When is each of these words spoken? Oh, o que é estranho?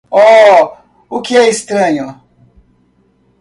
Oh, 0.11 0.77
o 1.15 1.21
que 1.21 1.37
é 1.37 1.47
estranho? 1.47 2.19